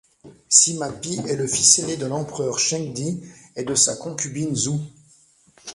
[0.49, 3.21] Sima Pi est le fils aîné de l'empereur Chengdi
[3.55, 4.81] et de sa concubine Zhou.